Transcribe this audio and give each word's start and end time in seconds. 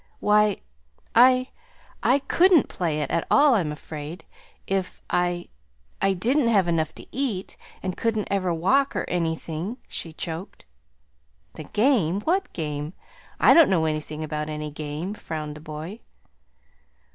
Why, 0.19 0.57
I 1.13 1.51
I 2.01 2.17
couldn't 2.27 2.69
play 2.69 3.01
it 3.01 3.11
at 3.11 3.27
all, 3.29 3.53
I'm 3.53 3.71
afraid, 3.71 4.25
if 4.65 4.99
I 5.11 5.49
I 6.01 6.13
didn't 6.13 6.47
have 6.47 6.67
enough 6.67 6.91
to 6.95 7.05
eat, 7.11 7.55
and 7.83 7.95
couldn't 7.95 8.27
ever 8.31 8.51
walk, 8.51 8.95
or 8.95 9.05
anything," 9.07 9.77
she 9.87 10.11
choked. 10.11 10.65
"The 11.53 11.65
game? 11.65 12.19
What 12.21 12.51
game? 12.51 12.93
I 13.39 13.53
don't 13.53 13.69
know 13.69 13.85
anything 13.85 14.23
about 14.23 14.49
any 14.49 14.71
game," 14.71 15.13
frowned 15.13 15.53
the 15.55 15.61
boy. 15.61 15.99